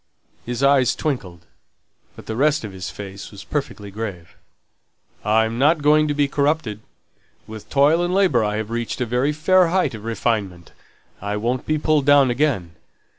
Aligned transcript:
His 0.47 0.63
eyes 0.63 0.95
twinkled, 0.95 1.45
but 2.15 2.25
the 2.25 2.35
rest 2.35 2.63
of 2.63 2.71
his 2.71 2.89
face 2.89 3.29
was 3.29 3.43
perfectly 3.43 3.91
grave. 3.91 4.35
"I'm 5.23 5.59
not 5.59 5.83
going 5.83 6.07
to 6.07 6.15
be 6.15 6.27
corrupted. 6.27 6.79
With 7.45 7.69
toil 7.69 8.03
and 8.03 8.11
labour 8.11 8.43
I've 8.43 8.71
reached 8.71 8.99
a 8.99 9.05
very 9.05 9.31
fair 9.31 9.67
height 9.67 9.93
of 9.93 10.03
refinement. 10.03 10.71
I 11.21 11.37
won't 11.37 11.67
be 11.67 11.77
pulled 11.77 12.07
down 12.07 12.31
again." 12.31 12.71